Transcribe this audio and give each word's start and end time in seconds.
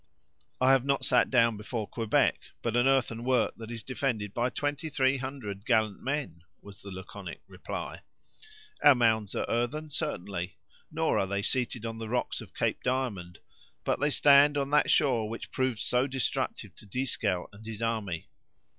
"I 0.59 0.71
have 0.71 0.83
not 0.83 1.05
sat 1.05 1.29
down 1.29 1.57
before 1.57 1.85
Quebec, 1.87 2.39
but 2.63 2.75
an 2.75 2.87
earthen 2.87 3.23
work, 3.23 3.53
that 3.57 3.69
is 3.69 3.83
defended 3.83 4.33
by 4.33 4.49
twenty 4.49 4.89
three 4.89 5.17
hundred 5.17 5.63
gallant 5.63 6.01
men," 6.01 6.41
was 6.59 6.81
the 6.81 6.89
laconic 6.89 7.43
reply. 7.45 8.01
"Our 8.83 8.95
mounds 8.95 9.35
are 9.35 9.45
earthen, 9.47 9.91
certainly—nor 9.91 11.19
are 11.19 11.27
they 11.27 11.43
seated 11.43 11.85
on 11.85 11.99
the 11.99 12.09
rocks 12.09 12.41
of 12.41 12.55
Cape 12.55 12.81
Diamond; 12.81 13.37
but 13.83 13.99
they 13.99 14.09
stand 14.09 14.57
on 14.57 14.71
that 14.71 14.89
shore 14.89 15.29
which 15.29 15.51
proved 15.51 15.77
so 15.77 16.07
destructive 16.07 16.73
to 16.77 16.87
Dieskau 16.87 17.45
and 17.53 17.63
his 17.63 17.83
army. 17.83 18.27